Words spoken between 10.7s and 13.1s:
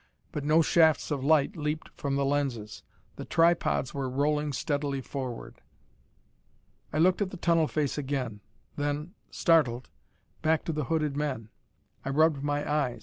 the hooded men. I rubbed my eyes.